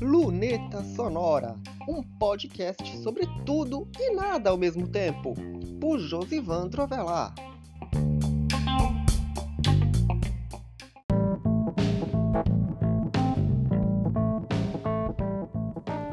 Luneta 0.00 0.84
Sonora, 0.94 1.56
um 1.88 2.02
podcast 2.02 2.98
sobre 2.98 3.26
tudo 3.44 3.88
e 3.98 4.14
nada 4.14 4.50
ao 4.50 4.56
mesmo 4.56 4.86
tempo, 4.86 5.34
por 5.80 5.98
Josivan 5.98 6.68
Trovelar. 6.68 7.34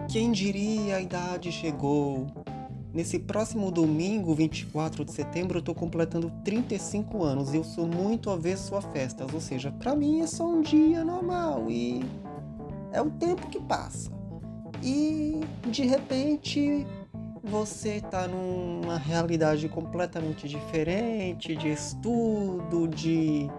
Quem 0.09 0.31
diria 0.31 0.95
a 0.95 1.01
idade 1.01 1.51
chegou? 1.51 2.44
Nesse 2.95 3.19
próximo 3.19 3.69
domingo, 3.69 4.33
24 4.33 5.03
de 5.03 5.11
setembro, 5.11 5.57
eu 5.57 5.61
tô 5.61 5.75
completando 5.75 6.31
35 6.45 7.25
anos 7.25 7.53
e 7.53 7.57
eu 7.57 7.63
sou 7.65 7.85
muito 7.85 8.29
avesso 8.29 8.73
a 8.73 8.81
festas, 8.81 9.33
ou 9.33 9.41
seja, 9.41 9.69
para 9.69 9.93
mim 9.93 10.21
é 10.21 10.27
só 10.27 10.47
um 10.47 10.61
dia 10.61 11.03
normal 11.03 11.69
e 11.69 12.05
é 12.93 13.01
o 13.01 13.11
tempo 13.11 13.49
que 13.49 13.59
passa. 13.59 14.09
E 14.81 15.41
de 15.69 15.85
repente 15.85 16.87
você 17.43 17.99
tá 17.99 18.29
numa 18.29 18.97
realidade 18.97 19.67
completamente 19.67 20.47
diferente 20.47 21.53
de 21.53 21.73
estudo, 21.73 22.87
de 22.87 23.49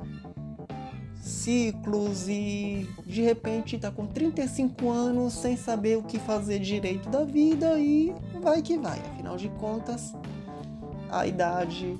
ciclos 1.20 2.26
e 2.26 2.88
de 3.04 3.20
repente 3.20 3.78
tá 3.78 3.90
com 3.90 4.06
35 4.06 4.88
anos 4.90 5.34
sem 5.34 5.58
saber 5.58 5.98
o 5.98 6.02
que 6.02 6.18
fazer 6.18 6.58
direito 6.58 7.10
da 7.10 7.22
vida 7.22 7.78
e 7.78 8.14
vai 8.40 8.62
que 8.62 8.78
vai. 8.78 9.15
Afinal 9.36 9.52
de 9.52 9.60
contas, 9.60 10.14
a 11.10 11.26
idade 11.26 11.98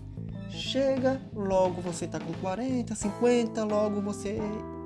chega, 0.48 1.20
logo 1.34 1.82
você 1.82 2.06
tá 2.06 2.18
com 2.18 2.32
40, 2.32 2.94
50, 2.94 3.64
logo 3.64 4.00
você 4.00 4.38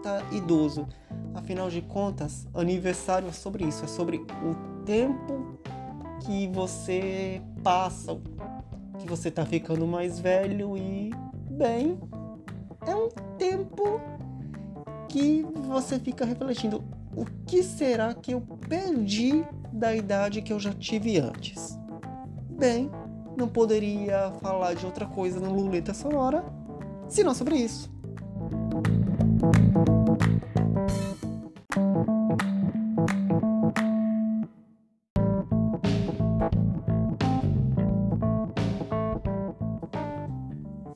tá 0.02 0.20
idoso. 0.32 0.88
Afinal 1.32 1.70
de 1.70 1.80
contas, 1.80 2.48
aniversário 2.52 3.28
é 3.28 3.32
sobre 3.32 3.64
isso, 3.64 3.84
é 3.84 3.88
sobre 3.88 4.16
o 4.16 4.82
tempo 4.84 5.60
que 6.26 6.48
você 6.48 7.40
passa, 7.62 8.18
que 8.98 9.06
você 9.06 9.30
tá 9.30 9.46
ficando 9.46 9.86
mais 9.86 10.18
velho 10.18 10.76
e 10.76 11.12
bem, 11.50 12.00
é 12.84 12.96
um 12.96 13.08
tempo 13.38 14.00
que 15.08 15.46
você 15.68 16.00
fica 16.00 16.24
refletindo: 16.24 16.82
o 17.14 17.24
que 17.46 17.62
será 17.62 18.12
que 18.12 18.34
eu 18.34 18.40
perdi 18.40 19.44
da 19.72 19.94
idade 19.94 20.42
que 20.42 20.52
eu 20.52 20.58
já 20.58 20.72
tive 20.72 21.20
antes? 21.20 21.78
Bem, 22.60 22.90
não 23.38 23.48
poderia 23.48 24.32
falar 24.42 24.74
de 24.74 24.84
outra 24.84 25.06
coisa 25.06 25.40
no 25.40 25.50
Luleta 25.50 25.94
Sonora 25.94 26.44
senão 27.08 27.32
sobre 27.32 27.56
isso. 27.56 27.90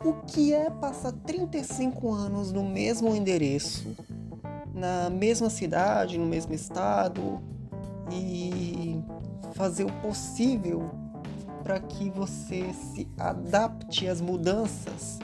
O 0.04 0.12
que 0.26 0.52
é 0.52 0.68
passar 0.68 1.12
35 1.12 2.12
anos 2.12 2.52
no 2.52 2.62
mesmo 2.62 3.16
endereço, 3.16 3.96
na 4.74 5.08
mesma 5.08 5.48
cidade, 5.48 6.18
no 6.18 6.26
mesmo 6.26 6.52
estado 6.52 7.40
e 8.12 9.02
fazer 9.54 9.84
o 9.84 9.92
possível 10.02 11.03
para 11.64 11.80
que 11.80 12.10
você 12.10 12.72
se 12.74 13.08
adapte 13.18 14.06
às 14.06 14.20
mudanças 14.20 15.18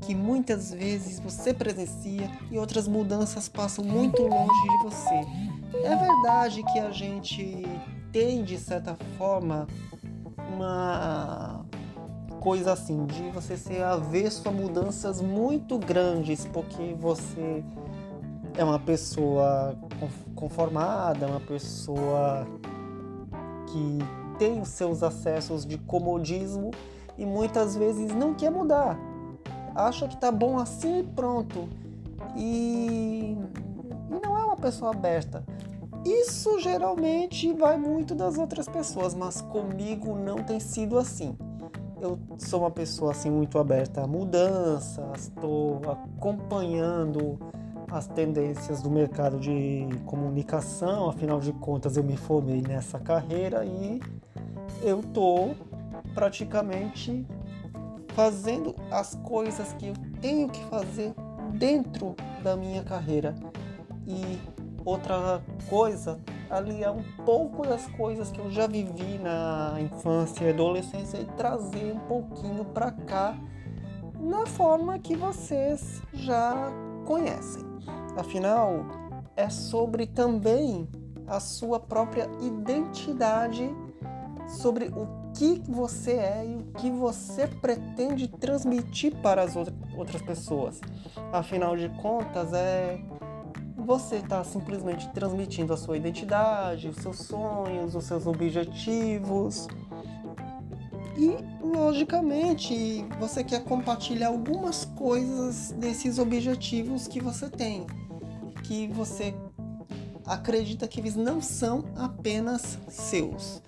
que 0.00 0.14
muitas 0.14 0.72
vezes 0.72 1.18
você 1.18 1.52
presencia 1.52 2.30
e 2.50 2.56
outras 2.56 2.86
mudanças 2.86 3.48
passam 3.48 3.84
muito 3.84 4.22
longe 4.22 4.68
de 4.68 4.84
você. 4.84 5.26
É 5.82 5.96
verdade 5.96 6.62
que 6.62 6.78
a 6.78 6.90
gente 6.90 7.64
tem, 8.12 8.44
de 8.44 8.56
certa 8.56 8.96
forma, 9.18 9.66
uma 10.54 11.64
coisa 12.40 12.72
assim, 12.72 13.04
de 13.06 13.30
você 13.30 13.56
ser 13.56 13.82
avesso 13.82 14.48
a 14.48 14.52
mudanças 14.52 15.20
muito 15.20 15.76
grandes, 15.76 16.46
porque 16.46 16.94
você 16.96 17.64
é 18.56 18.62
uma 18.62 18.78
pessoa 18.78 19.76
conformada, 20.36 21.26
uma 21.26 21.40
pessoa 21.40 22.46
que 23.66 23.98
tem 24.38 24.60
os 24.60 24.68
seus 24.68 25.02
acessos 25.02 25.64
de 25.64 25.78
comodismo 25.78 26.70
e 27.18 27.24
muitas 27.24 27.76
vezes 27.76 28.14
não 28.14 28.34
quer 28.34 28.50
mudar. 28.50 28.98
Acha 29.74 30.08
que 30.08 30.16
tá 30.16 30.30
bom 30.32 30.58
assim 30.58 31.00
e 31.00 31.02
pronto. 31.02 31.68
E, 32.36 33.36
não 34.08 34.36
é 34.36 34.44
uma 34.44 34.56
pessoa 34.56 34.90
aberta. 34.90 35.44
Isso 36.04 36.60
geralmente 36.60 37.52
vai 37.52 37.76
muito 37.76 38.14
das 38.14 38.38
outras 38.38 38.68
pessoas, 38.68 39.14
mas 39.14 39.40
comigo 39.40 40.16
não 40.16 40.36
tem 40.36 40.60
sido 40.60 40.98
assim. 40.98 41.36
Eu 42.00 42.18
sou 42.38 42.60
uma 42.60 42.70
pessoa 42.70 43.10
assim 43.10 43.30
muito 43.30 43.58
aberta 43.58 44.02
a 44.02 44.06
mudanças, 44.06 45.22
estou 45.22 45.80
acompanhando 45.90 47.38
as 47.90 48.06
tendências 48.06 48.82
do 48.82 48.90
mercado 48.90 49.38
de 49.38 49.88
comunicação, 50.04 51.08
afinal 51.08 51.40
de 51.40 51.52
contas 51.52 51.96
eu 51.96 52.02
me 52.02 52.16
formei 52.16 52.60
nessa 52.60 52.98
carreira 52.98 53.64
e 53.64 54.00
eu 54.82 55.02
tô 55.02 55.54
praticamente 56.14 57.26
fazendo 58.08 58.74
as 58.90 59.14
coisas 59.16 59.72
que 59.74 59.88
eu 59.88 59.94
tenho 60.20 60.48
que 60.48 60.62
fazer 60.64 61.14
dentro 61.52 62.14
da 62.42 62.56
minha 62.56 62.82
carreira. 62.82 63.34
E 64.06 64.38
outra 64.84 65.42
coisa, 65.68 66.18
aliar 66.48 66.94
um 66.94 67.02
pouco 67.24 67.66
das 67.66 67.86
coisas 67.88 68.30
que 68.30 68.38
eu 68.38 68.50
já 68.50 68.66
vivi 68.66 69.18
na 69.18 69.76
infância 69.80 70.44
e 70.44 70.50
adolescência 70.50 71.18
e 71.18 71.24
trazer 71.36 71.92
um 71.92 72.00
pouquinho 72.00 72.64
para 72.64 72.90
cá 72.90 73.36
na 74.18 74.46
forma 74.46 74.98
que 74.98 75.14
vocês 75.14 76.00
já 76.12 76.72
conhecem. 77.06 77.62
Afinal, 78.16 78.84
é 79.34 79.48
sobre 79.48 80.06
também 80.06 80.86
a 81.26 81.40
sua 81.40 81.80
própria 81.80 82.28
identidade, 82.40 83.74
sobre 84.46 84.86
o 84.88 85.32
que 85.32 85.62
você 85.68 86.12
é 86.12 86.46
e 86.46 86.56
o 86.56 86.62
que 86.78 86.90
você 86.90 87.46
pretende 87.46 88.28
transmitir 88.28 89.14
para 89.16 89.42
as 89.42 89.54
outras 89.56 90.22
pessoas. 90.22 90.80
Afinal 91.32 91.76
de 91.76 91.88
contas, 92.00 92.52
é 92.52 93.00
você 93.76 94.16
está 94.16 94.42
simplesmente 94.42 95.08
transmitindo 95.10 95.72
a 95.72 95.76
sua 95.76 95.96
identidade, 95.96 96.88
os 96.88 96.96
seus 96.96 97.18
sonhos, 97.18 97.94
os 97.94 98.04
seus 98.04 98.26
objetivos. 98.26 99.68
E, 101.18 101.36
logicamente, 101.64 103.06
você 103.18 103.42
quer 103.42 103.64
compartilhar 103.64 104.28
algumas 104.28 104.84
coisas 104.84 105.70
desses 105.72 106.18
objetivos 106.18 107.08
que 107.08 107.20
você 107.20 107.48
tem, 107.48 107.86
que 108.62 108.86
você 108.88 109.34
acredita 110.26 110.86
que 110.86 111.00
eles 111.00 111.16
não 111.16 111.40
são 111.40 111.84
apenas 111.96 112.78
seus. 112.88 113.62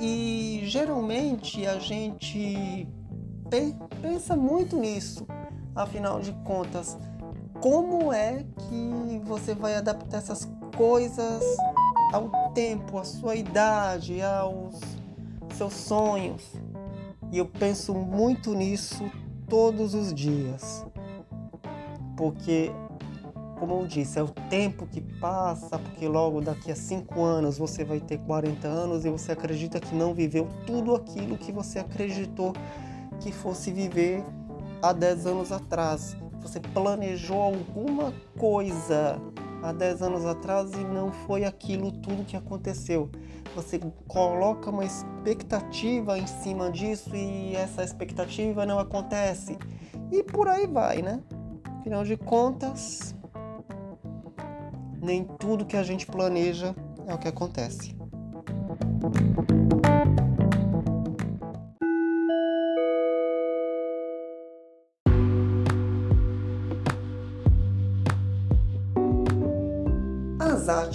E 0.00 0.62
geralmente 0.64 1.66
a 1.66 1.78
gente 1.78 2.88
pensa 4.02 4.36
muito 4.36 4.76
nisso, 4.76 5.26
afinal 5.74 6.20
de 6.20 6.32
contas, 6.44 6.96
como 7.60 8.12
é 8.12 8.44
que 8.68 9.20
você 9.24 9.54
vai 9.54 9.74
adaptar 9.74 10.18
essas 10.18 10.48
coisas 10.76 11.42
ao 12.12 12.52
tempo, 12.52 12.98
à 12.98 13.04
sua 13.04 13.34
idade, 13.34 14.22
aos 14.22 14.80
seus 15.54 15.74
sonhos. 15.74 16.42
E 17.30 17.38
eu 17.38 17.46
penso 17.46 17.94
muito 17.94 18.54
nisso 18.54 19.10
todos 19.48 19.94
os 19.94 20.12
dias. 20.12 20.86
Porque, 22.16 22.70
como 23.58 23.80
eu 23.80 23.86
disse, 23.86 24.18
é 24.18 24.22
o 24.22 24.28
tempo 24.50 24.86
que 24.86 25.00
passa, 25.00 25.78
porque 25.78 26.08
logo 26.08 26.40
daqui 26.40 26.72
a 26.72 26.76
5 26.76 27.22
anos 27.22 27.58
você 27.58 27.84
vai 27.84 28.00
ter 28.00 28.18
40 28.18 28.66
anos 28.66 29.04
e 29.04 29.10
você 29.10 29.32
acredita 29.32 29.78
que 29.78 29.94
não 29.94 30.14
viveu 30.14 30.48
tudo 30.66 30.94
aquilo 30.94 31.38
que 31.38 31.52
você 31.52 31.78
acreditou 31.78 32.52
que 33.20 33.32
fosse 33.32 33.72
viver 33.72 34.24
há 34.82 34.92
10 34.92 35.26
anos 35.26 35.52
atrás 35.52 36.16
você 36.48 36.60
planejou 36.60 37.42
alguma 37.42 38.12
coisa 38.38 39.20
há 39.62 39.72
10 39.72 40.02
anos 40.02 40.24
atrás 40.24 40.72
e 40.72 40.78
não 40.78 41.12
foi 41.12 41.44
aquilo 41.44 41.90
tudo 41.92 42.24
que 42.24 42.36
aconteceu. 42.36 43.10
Você 43.54 43.80
coloca 44.06 44.70
uma 44.70 44.84
expectativa 44.84 46.18
em 46.18 46.26
cima 46.26 46.70
disso 46.70 47.14
e 47.14 47.54
essa 47.56 47.82
expectativa 47.82 48.64
não 48.64 48.78
acontece. 48.78 49.58
E 50.10 50.22
por 50.22 50.48
aí 50.48 50.66
vai, 50.66 51.02
né? 51.02 51.20
Afinal 51.80 52.04
de 52.04 52.16
contas, 52.16 53.14
nem 55.00 55.24
tudo 55.24 55.66
que 55.66 55.76
a 55.76 55.82
gente 55.82 56.06
planeja 56.06 56.74
é 57.06 57.14
o 57.14 57.18
que 57.18 57.28
acontece. 57.28 57.96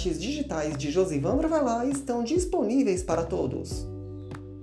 Artes 0.03 0.21
digitais 0.21 0.77
de 0.77 0.91
Josivandro 0.91 1.47
Velar 1.47 1.87
estão 1.87 2.25
disponíveis 2.25 3.01
para 3.01 3.23
todos. 3.23 3.87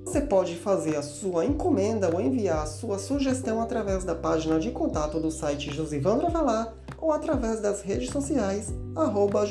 Você 0.05 0.21
pode 0.21 0.55
fazer 0.55 0.97
a 0.97 1.03
sua 1.03 1.47
encomenda 1.47 2.15
ou 2.15 2.21
enviar 2.21 2.63
a 2.63 2.67
sua 2.67 2.99
sugestão 2.99 3.63
através 3.63 4.05
da 4.05 4.15
página 4.15 4.61
de 4.61 4.71
contato 4.71 5.19
do 5.19 5.31
site 5.31 5.75
Josivandro 5.75 6.27
Avelar 6.27 6.75
ou 6.99 7.11
através 7.11 7.59
das 7.61 7.81
redes 7.81 8.11
sociais 8.11 8.69
arroba. 8.95 9.47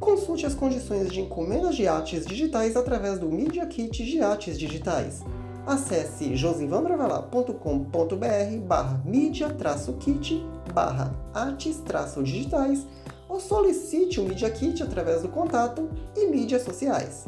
Consulte 0.00 0.46
as 0.46 0.54
condições 0.54 1.10
de 1.10 1.20
encomendas 1.20 1.74
de 1.74 1.88
artes 1.88 2.24
digitais 2.24 2.76
através 2.76 3.18
do 3.18 3.30
Media 3.30 3.66
Kit 3.66 4.04
de 4.04 4.20
Artes 4.20 4.58
Digitais 4.58 5.22
acesse 5.68 6.34
josivandrovelar.com.br 6.34 8.66
barra 8.66 9.02
mídia-kit 9.04 10.42
barra 10.72 11.14
artes-digitais 11.34 12.86
ou 13.28 13.38
solicite 13.38 14.18
o 14.18 14.24
Media 14.24 14.50
Kit 14.50 14.82
através 14.82 15.20
do 15.20 15.28
contato 15.28 15.90
e 16.16 16.26
mídias 16.28 16.62
sociais. 16.62 17.26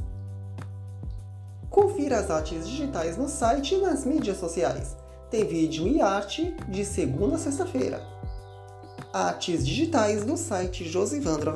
Confira 1.69 2.19
as 2.19 2.31
artes 2.31 2.67
digitais 2.67 3.19
no 3.19 3.29
site 3.29 3.75
e 3.75 3.79
nas 3.79 4.07
mídias 4.07 4.39
sociais. 4.39 4.97
Tem 5.31 5.45
vídeo 5.45 5.87
e 5.87 6.01
arte 6.01 6.57
de 6.69 6.85
segunda 6.85 7.37
a 7.37 7.39
sexta-feira. 7.39 8.03
Artes 9.13 9.67
digitais 9.67 10.25
no 10.25 10.37
site 10.37 10.89
Josivandro. 10.89 11.53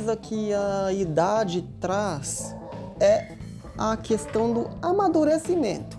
Coisa 0.00 0.16
que 0.16 0.50
a 0.54 0.90
idade 0.94 1.62
traz 1.78 2.56
é 2.98 3.32
a 3.76 3.98
questão 3.98 4.50
do 4.50 4.70
amadurecimento. 4.80 5.98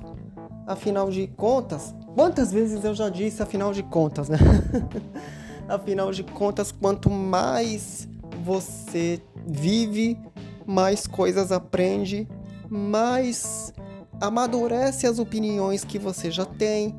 Afinal 0.66 1.12
de 1.12 1.28
contas, 1.28 1.94
quantas 2.16 2.52
vezes 2.52 2.84
eu 2.84 2.96
já 2.96 3.10
disse 3.10 3.44
afinal 3.44 3.72
de 3.72 3.84
contas, 3.84 4.28
né? 4.28 4.40
afinal 5.70 6.12
de 6.12 6.24
contas, 6.24 6.72
quanto 6.72 7.12
mais 7.12 8.10
você 8.44 9.22
vive, 9.46 10.18
mais 10.66 11.06
coisas 11.06 11.52
aprende, 11.52 12.28
mais 12.68 13.72
amadurece 14.20 15.06
as 15.06 15.20
opiniões 15.20 15.84
que 15.86 16.00
você 16.00 16.32
já 16.32 16.46
tem, 16.46 16.96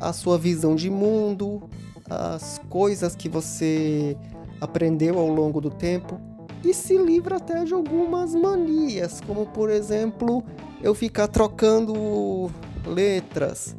a 0.00 0.12
sua 0.12 0.36
visão 0.36 0.74
de 0.74 0.90
mundo, 0.90 1.62
as 2.08 2.60
coisas 2.68 3.14
que 3.14 3.28
você 3.28 4.16
aprendeu 4.60 5.16
ao 5.16 5.28
longo 5.28 5.60
do 5.60 5.70
tempo 5.70 6.29
e 6.64 6.74
se 6.74 6.96
livra 6.96 7.36
até 7.36 7.64
de 7.64 7.72
algumas 7.72 8.34
manias, 8.34 9.20
como 9.20 9.46
por 9.46 9.70
exemplo 9.70 10.44
eu 10.82 10.94
ficar 10.94 11.28
trocando 11.28 12.50
letras. 12.86 13.76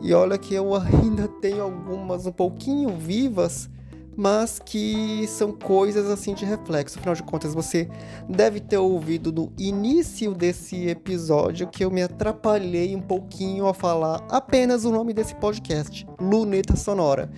E 0.00 0.12
olha 0.14 0.38
que 0.38 0.54
eu 0.54 0.74
ainda 0.74 1.28
tenho 1.40 1.62
algumas 1.62 2.26
um 2.26 2.32
pouquinho 2.32 2.96
vivas, 2.96 3.68
mas 4.16 4.58
que 4.58 5.26
são 5.28 5.52
coisas 5.52 6.08
assim 6.08 6.34
de 6.34 6.44
reflexo. 6.44 6.98
Afinal 6.98 7.14
de 7.14 7.22
contas, 7.22 7.54
você 7.54 7.88
deve 8.28 8.60
ter 8.60 8.78
ouvido 8.78 9.32
no 9.32 9.52
início 9.58 10.34
desse 10.34 10.88
episódio 10.88 11.68
que 11.68 11.84
eu 11.84 11.90
me 11.90 12.02
atrapalhei 12.02 12.94
um 12.96 13.00
pouquinho 13.00 13.66
a 13.66 13.74
falar 13.74 14.24
apenas 14.28 14.84
o 14.84 14.90
nome 14.90 15.12
desse 15.12 15.34
podcast, 15.36 16.06
Luneta 16.20 16.76
Sonora 16.76 17.30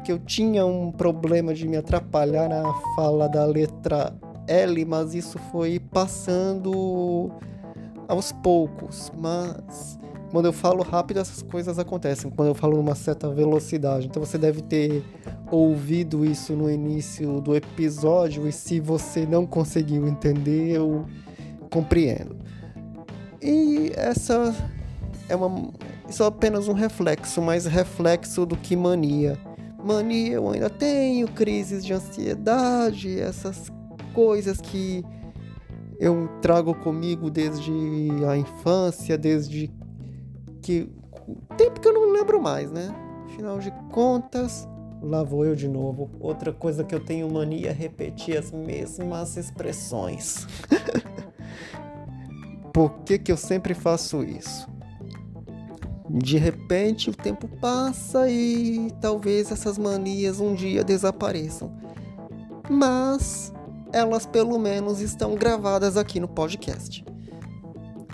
que 0.00 0.12
eu 0.12 0.18
tinha 0.18 0.64
um 0.64 0.90
problema 0.90 1.54
de 1.54 1.66
me 1.66 1.76
atrapalhar 1.76 2.48
na 2.48 2.72
fala 2.94 3.28
da 3.28 3.44
letra 3.44 4.14
L, 4.46 4.84
mas 4.84 5.14
isso 5.14 5.38
foi 5.50 5.78
passando 5.78 7.30
aos 8.08 8.32
poucos. 8.32 9.12
Mas 9.16 9.98
quando 10.32 10.46
eu 10.46 10.52
falo 10.52 10.82
rápido, 10.82 11.20
essas 11.20 11.42
coisas 11.42 11.78
acontecem. 11.78 12.30
Quando 12.30 12.48
eu 12.48 12.54
falo 12.54 12.76
numa 12.76 12.94
certa 12.94 13.28
velocidade. 13.30 14.06
Então 14.06 14.24
você 14.24 14.38
deve 14.38 14.62
ter 14.62 15.04
ouvido 15.50 16.24
isso 16.24 16.54
no 16.54 16.70
início 16.70 17.40
do 17.40 17.54
episódio. 17.54 18.48
E 18.48 18.52
se 18.52 18.80
você 18.80 19.26
não 19.26 19.46
conseguiu 19.46 20.08
entender, 20.08 20.72
eu 20.72 21.06
compreendo. 21.70 22.36
E 23.40 23.92
essa 23.94 24.54
é 25.28 25.36
uma. 25.36 25.70
Isso 26.08 26.24
é 26.24 26.26
apenas 26.26 26.66
um 26.66 26.72
reflexo, 26.72 27.40
mais 27.40 27.66
reflexo 27.66 28.44
do 28.44 28.56
que 28.56 28.74
mania 28.74 29.38
mania 29.84 30.34
eu 30.34 30.48
ainda 30.48 30.70
tenho, 30.70 31.26
crises 31.28 31.84
de 31.84 31.92
ansiedade, 31.92 33.18
essas 33.18 33.70
coisas 34.12 34.60
que 34.60 35.04
eu 35.98 36.28
trago 36.40 36.74
comigo 36.74 37.30
desde 37.30 37.72
a 38.28 38.36
infância, 38.36 39.18
desde 39.18 39.70
que 40.62 40.88
tempo 41.56 41.80
que 41.80 41.88
eu 41.88 41.92
não 41.92 42.12
lembro 42.12 42.40
mais, 42.40 42.70
né? 42.70 42.94
Afinal 43.26 43.58
de 43.58 43.70
contas, 43.92 44.68
lá 45.02 45.22
vou 45.22 45.44
eu 45.44 45.54
de 45.54 45.68
novo. 45.68 46.10
Outra 46.20 46.52
coisa 46.52 46.84
que 46.84 46.94
eu 46.94 47.00
tenho 47.00 47.30
mania 47.30 47.70
é 47.70 47.72
repetir 47.72 48.36
as 48.36 48.50
mesmas 48.50 49.36
expressões. 49.36 50.46
Por 52.72 53.00
que, 53.00 53.18
que 53.18 53.32
eu 53.32 53.36
sempre 53.36 53.74
faço 53.74 54.22
isso? 54.22 54.68
De 56.12 56.36
repente 56.38 57.08
o 57.08 57.14
tempo 57.14 57.46
passa 57.60 58.28
e 58.28 58.90
talvez 59.00 59.52
essas 59.52 59.78
manias 59.78 60.40
um 60.40 60.54
dia 60.54 60.82
desapareçam. 60.82 61.72
Mas 62.68 63.52
elas 63.92 64.26
pelo 64.26 64.58
menos 64.58 65.00
estão 65.00 65.36
gravadas 65.36 65.96
aqui 65.96 66.18
no 66.18 66.26
podcast. 66.26 67.04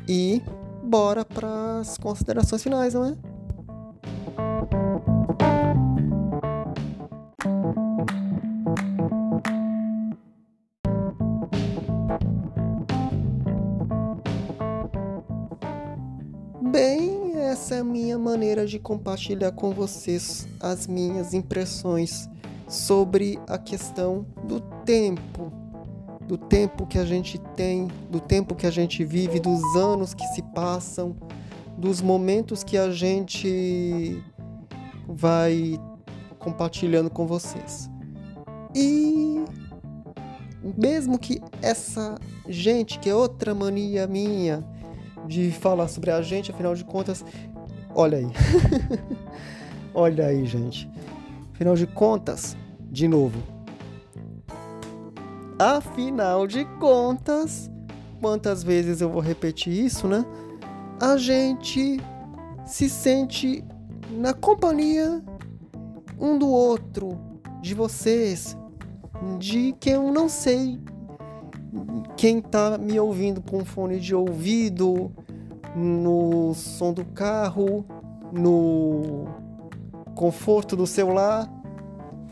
E 0.07 0.43
bora 0.85 1.25
para 1.25 1.81
as 1.81 1.97
considerações 1.97 2.63
finais, 2.63 2.93
não 2.93 3.05
é? 3.07 3.17
De 18.71 18.79
compartilhar 18.79 19.53
com 19.53 19.73
vocês 19.73 20.47
as 20.61 20.87
minhas 20.87 21.33
impressões 21.35 22.29
sobre 22.69 23.39
a 23.47 23.59
questão 23.59 24.27
do 24.45 24.61
tempo, 24.85 25.53
do 26.27 26.37
tempo 26.37 26.87
que 26.87 26.99
a 26.99 27.05
gente 27.05 27.39
tem, 27.55 27.89
do 28.11 28.21
tempo 28.21 28.55
que 28.55 28.67
a 28.67 28.71
gente 28.71 29.05
vive, 29.05 29.39
dos 29.39 29.63
anos 29.77 30.15
que 30.15 30.27
se 30.29 30.43
passam, 30.43 31.17
dos 31.79 32.01
momentos 32.01 32.65
que 32.65 32.77
a 32.77 32.91
gente 32.91 34.23
vai 35.07 35.79
compartilhando 36.39 37.11
com 37.11 37.27
vocês. 37.27 37.89
E 38.75 39.45
mesmo 40.77 41.19
que 41.19 41.41
essa 41.63 42.19
gente, 42.49 42.99
que 42.99 43.09
é 43.09 43.15
outra 43.15 43.55
mania 43.55 44.07
minha, 44.07 44.65
de 45.27 45.51
falar 45.51 45.89
sobre 45.89 46.11
a 46.11 46.23
gente, 46.23 46.51
afinal 46.51 46.75
de 46.75 46.85
contas, 46.85 47.25
Olha 47.99 48.19
aí. 48.19 48.27
Olha 49.95 50.27
aí, 50.27 50.45
gente. 50.45 50.87
Afinal 51.55 51.75
de 51.75 51.87
contas, 51.87 52.55
de 52.91 53.09
novo. 53.09 53.43
Afinal 55.59 56.47
de 56.47 56.67
contas, 56.79 57.71
quantas 58.21 58.63
vezes 58.63 59.01
eu 59.01 59.09
vou 59.09 59.23
repetir 59.23 59.73
isso, 59.73 60.07
né? 60.07 60.27
A 61.01 61.17
gente 61.17 61.99
se 62.67 62.91
sente 62.91 63.65
na 64.11 64.35
companhia 64.35 65.25
um 66.21 66.39
do 66.39 66.51
outro, 66.51 67.19
de 67.63 67.75
vocês, 67.75 68.55
de 69.39 69.75
quem 69.81 69.95
eu 69.95 70.13
não 70.13 70.29
sei 70.29 70.79
quem 72.15 72.41
tá 72.41 72.79
me 72.79 72.99
ouvindo 72.99 73.41
com 73.43 73.65
fone 73.65 74.01
de 74.01 74.15
ouvido, 74.15 75.13
no 75.77 76.55
som 76.55 76.95
do 76.95 77.05
carro, 77.05 77.85
no 78.33 79.27
conforto 80.15 80.75
do 80.75 80.87
celular, 80.87 81.47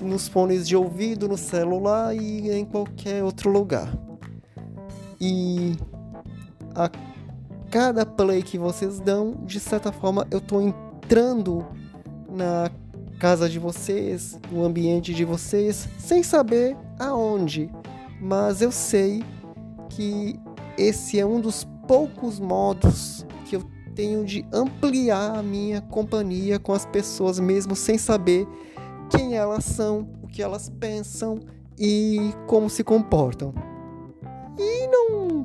nos 0.01 0.27
fones 0.27 0.67
de 0.67 0.75
ouvido, 0.75 1.29
no 1.29 1.37
celular 1.37 2.17
e 2.17 2.51
em 2.51 2.65
qualquer 2.65 3.23
outro 3.23 3.51
lugar. 3.51 3.95
E 5.21 5.77
a 6.75 6.91
cada 7.71 8.07
play 8.07 8.43
que 8.43 8.57
vocês 8.57 8.99
dão, 8.99 9.35
de 9.45 9.61
certa 9.61 9.93
forma 9.93 10.27
eu 10.31 10.39
estou 10.39 10.63
entrando 10.63 11.67
na 12.29 12.71
casa 13.19 13.49
de 13.49 13.59
vocês, 13.59 14.41
no 14.51 14.65
ambiente 14.65 15.13
de 15.13 15.25
vocês, 15.25 15.89
sem 15.99 16.23
saber 16.23 16.77
aonde, 16.99 17.71
mas 18.21 18.63
eu 18.63 18.73
sei 18.73 19.23
que 19.91 20.41
esse 20.79 21.21
é 21.21 21.27
um 21.27 21.41
dos 21.41 21.65
poucos 21.87 22.41
modos 22.41 23.25
tenho 23.95 24.25
de 24.25 24.45
ampliar 24.53 25.39
a 25.39 25.43
minha 25.43 25.81
companhia 25.81 26.59
com 26.59 26.73
as 26.73 26.85
pessoas 26.85 27.39
mesmo 27.39 27.77
sem 27.77 27.97
saber 27.97 28.47
quem 29.09 29.35
elas 29.35 29.65
são, 29.65 30.09
o 30.23 30.27
que 30.27 30.43
elas 30.43 30.69
pensam 30.69 31.41
e 31.79 32.33
como 32.47 32.69
se 32.69 32.83
comportam. 32.83 33.55
E 34.59 34.87
não 34.87 35.45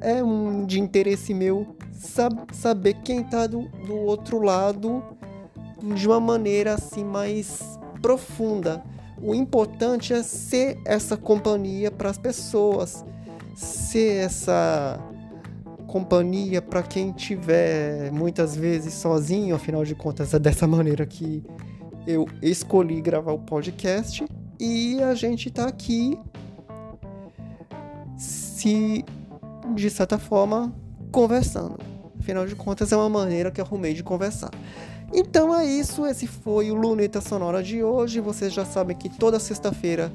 é 0.00 0.22
um 0.22 0.66
de 0.66 0.80
interesse 0.80 1.32
meu 1.32 1.66
sab 1.92 2.46
saber 2.52 2.94
quem 3.02 3.22
está 3.22 3.46
do, 3.46 3.68
do 3.86 3.96
outro 3.96 4.40
lado 4.40 5.02
de 5.94 6.06
uma 6.06 6.20
maneira 6.20 6.74
assim 6.74 7.04
mais 7.04 7.78
profunda. 8.00 8.82
O 9.22 9.34
importante 9.34 10.12
é 10.12 10.22
ser 10.22 10.78
essa 10.84 11.16
companhia 11.16 11.90
para 11.90 12.10
as 12.10 12.18
pessoas, 12.18 13.04
ser 13.54 14.24
essa 14.24 15.00
companhia 15.94 16.60
para 16.60 16.82
quem 16.82 17.12
tiver 17.12 18.10
muitas 18.10 18.56
vezes 18.56 18.94
sozinho, 18.94 19.54
afinal 19.54 19.84
de 19.84 19.94
contas 19.94 20.34
é 20.34 20.40
dessa 20.40 20.66
maneira 20.66 21.06
que 21.06 21.40
eu 22.04 22.26
escolhi 22.42 23.00
gravar 23.00 23.30
o 23.30 23.38
podcast 23.38 24.24
e 24.58 25.00
a 25.00 25.14
gente 25.14 25.50
está 25.50 25.68
aqui 25.68 26.18
se 28.18 29.04
de 29.72 29.88
certa 29.88 30.18
forma 30.18 30.74
conversando. 31.12 31.78
Afinal 32.18 32.44
de 32.44 32.56
contas 32.56 32.90
é 32.90 32.96
uma 32.96 33.08
maneira 33.08 33.52
que 33.52 33.60
arrumei 33.60 33.94
de 33.94 34.02
conversar. 34.02 34.50
Então 35.12 35.56
é 35.56 35.64
isso, 35.64 36.04
esse 36.06 36.26
foi 36.26 36.72
o 36.72 36.74
Luneta 36.74 37.20
Sonora 37.20 37.62
de 37.62 37.84
hoje. 37.84 38.18
Vocês 38.18 38.52
já 38.52 38.64
sabem 38.64 38.96
que 38.96 39.08
toda 39.08 39.38
sexta-feira 39.38 40.12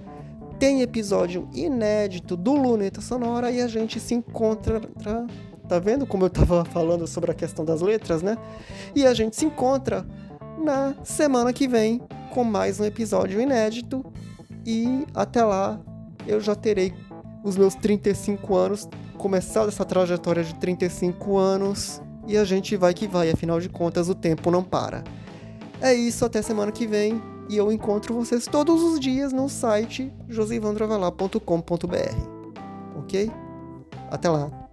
tem 0.59 0.81
episódio 0.81 1.47
inédito 1.53 2.35
do 2.35 2.53
Luneta 2.53 2.99
Sonora 2.99 3.49
e 3.49 3.61
a 3.61 3.67
gente 3.69 3.97
se 3.97 4.13
encontra. 4.13 4.81
Tá 5.69 5.77
vendo 5.77 6.07
como 6.07 6.25
eu 6.25 6.29
tava 6.31 6.65
falando 6.65 7.05
sobre 7.05 7.29
a 7.29 7.33
questão 7.35 7.63
das 7.63 7.79
letras, 7.79 8.23
né? 8.23 8.35
E 8.95 9.05
a 9.05 9.13
gente 9.13 9.35
se 9.35 9.45
encontra 9.45 10.03
na 10.57 10.95
semana 11.03 11.53
que 11.53 11.67
vem 11.67 12.01
com 12.31 12.43
mais 12.43 12.79
um 12.79 12.85
episódio 12.85 13.39
inédito. 13.39 14.03
E 14.65 15.05
até 15.13 15.43
lá 15.43 15.79
eu 16.25 16.41
já 16.41 16.55
terei 16.55 16.91
os 17.43 17.55
meus 17.55 17.75
35 17.75 18.55
anos, 18.55 18.89
começado 19.19 19.69
essa 19.69 19.85
trajetória 19.85 20.43
de 20.43 20.55
35 20.55 21.37
anos 21.37 22.01
e 22.27 22.35
a 22.35 22.43
gente 22.43 22.75
vai 22.75 22.93
que 22.93 23.07
vai, 23.07 23.29
afinal 23.29 23.59
de 23.59 23.69
contas 23.69 24.09
o 24.09 24.15
tempo 24.15 24.49
não 24.49 24.63
para. 24.63 25.03
É 25.79 25.93
isso, 25.93 26.25
até 26.25 26.41
semana 26.41 26.71
que 26.71 26.87
vem 26.87 27.21
e 27.47 27.55
eu 27.55 27.71
encontro 27.71 28.15
vocês 28.15 28.47
todos 28.47 28.81
os 28.81 28.99
dias 28.99 29.31
no 29.31 29.47
site 29.47 30.11
josivandrovalar.com.br. 30.27 31.37
Ok? 32.97 33.31
Até 34.09 34.29
lá! 34.29 34.68